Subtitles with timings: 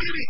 [0.00, 0.29] get it.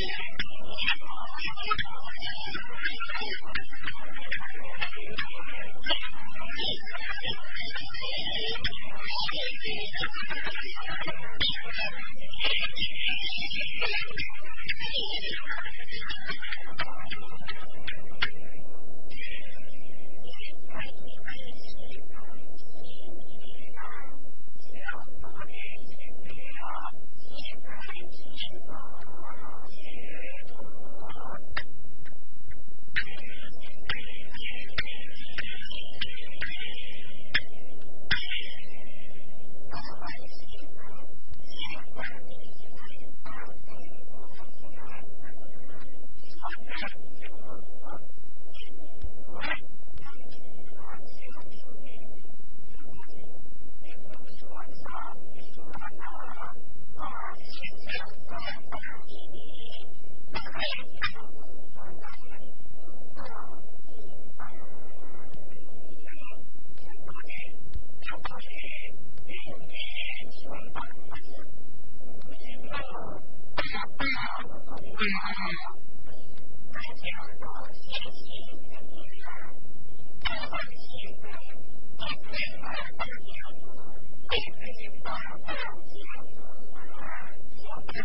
[0.00, 0.40] Thank
[3.19, 3.19] you.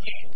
[0.06, 0.36] Yeah.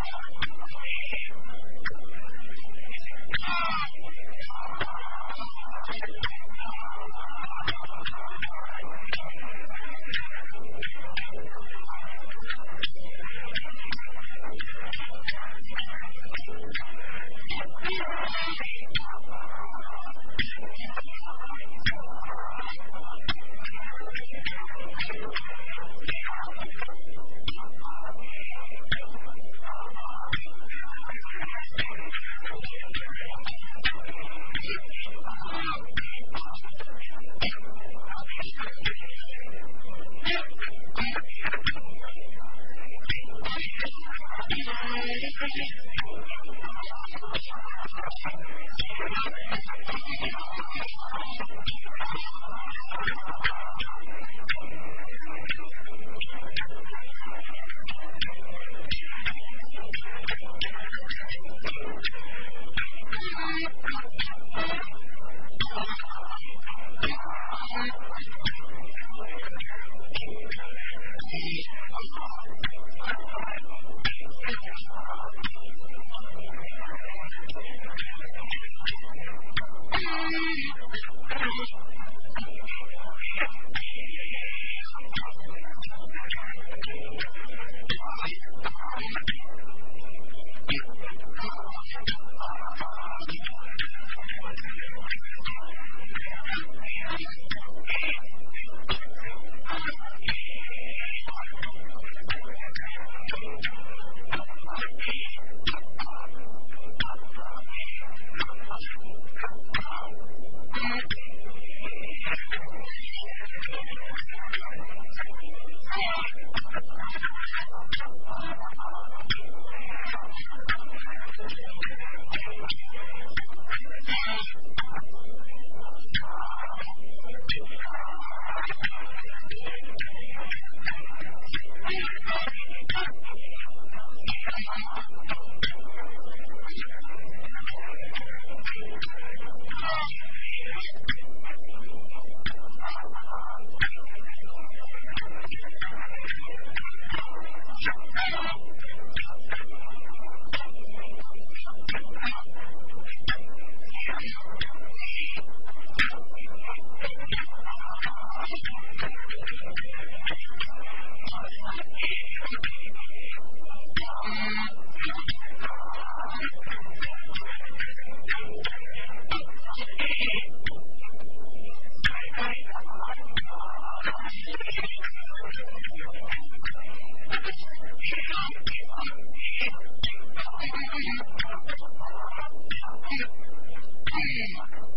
[184.11, 184.90] Thank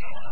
[0.00, 0.31] going on.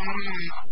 [0.00, 0.69] Hallelujah.